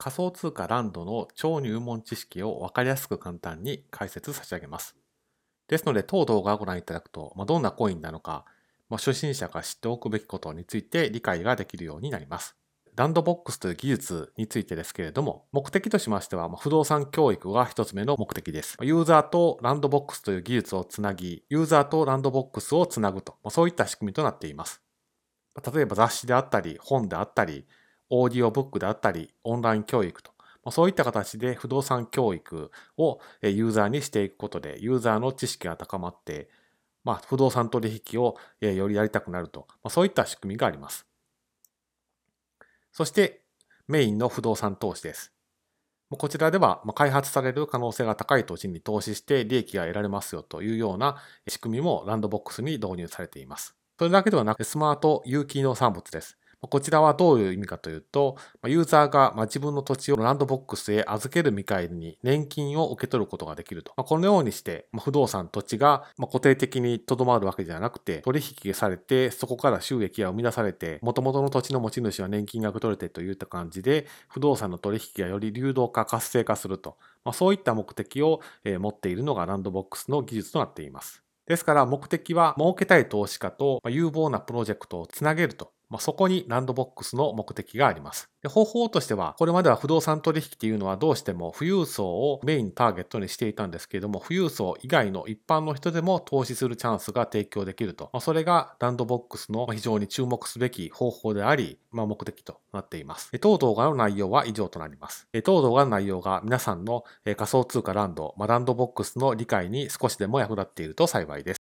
[0.00, 4.96] 仮想通貨ランドの超入門知識をわかりやすく簡単に解説差し上げます。
[5.68, 8.46] ですので、当動画をご覧いただくと、まあ、どんなコインなのか、
[8.88, 12.56] まあ、初心者が知っておくべきことについて理解ができるようになります。
[12.96, 18.78] ランドボックスという技術についてですけれども、目的としましては、不動産教育が一つ目の目的です。
[18.80, 24.80] ユーザーとランドボックスという技術をつなぎ、ユーザーとランドボックスをつなぐと、そういった仕組みとなっています。
[25.74, 27.66] 例えば雑誌であったり、本であったり、
[28.10, 30.32] オーディオブックであったり、オンライン教育と、
[30.70, 36.50] そういった形で不動産教育をユーザーにしていくことで、ユーザーの知識が高まって、
[37.02, 41.06] まあ、不動産取引をよりやりたくなると、そういった仕組みがあります。
[42.92, 43.42] そして
[43.88, 45.32] メインの不動産投資です。
[46.10, 53.76] こちらでは開発される可能性が高い土地に投資して利益が得られますよというような仕組みもランドボックスに導入されています。
[53.96, 56.36] それだけではなくスマート有機農産物です。
[56.68, 63.92] こちらはどういう意味かというと、ユーザーが自分の土地をランドボックスへ預ける見返りに年金を受け取ることができると。
[63.94, 76.98] このようにして不動産土地が固定的にとどまるわけではなくて、取引されて、そこから収益が生み出されて、元々の土地の持ち主は年金が受け取れてといった感じで、不動産の取引がより流動化、活性化すると。
[77.32, 81.22] そういった目的を持っているのがランドボックスの技術となっています。
[81.46, 88.30] ですから目的は儲けたい投資家と有望なプロジェクトをつなげるとまあ、そこにランドボックスの目的があります。
[88.42, 98.08] で方法としては、これまでは不動産取引っていうのはどうしても富裕層をメインターゲットにしていたんですけれども、富裕層以外の一般の人でも投資するチャンスが提供できると。
[98.12, 103.36] まあ、それがランドボックスの非常に注目すべき方法であり、まあ、目的となっています。
[103.40, 105.28] 当動画の内容は以上となります。
[105.44, 111.59] 当動画の内容が皆さんの仮想通貨ランド、まあ、ランドボックスの理解に少しでも役立っていると幸いです。